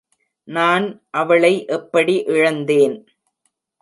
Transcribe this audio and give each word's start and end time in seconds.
நான் 0.47 0.85
அவளை 1.11 1.65
எப்படி 1.67 2.15
இழந்தேன்? 2.27 2.97